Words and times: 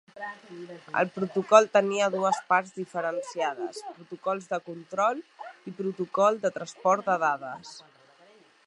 El 1.01 1.09
protocol 1.17 1.67
tenia 1.77 2.07
dues 2.15 2.39
parts 2.53 2.73
diferenciades: 2.79 3.83
protocols 3.99 4.49
de 4.55 4.61
control 4.71 5.21
i 5.73 5.77
protocol 5.83 6.43
de 6.49 6.55
transport 6.59 7.13
de 7.13 7.21
dades. 7.29 7.77